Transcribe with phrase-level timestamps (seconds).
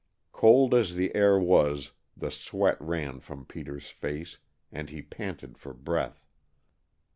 [0.31, 4.39] Cold as the air was the sweat ran from Peter's face,
[4.71, 6.25] and he panted for breath.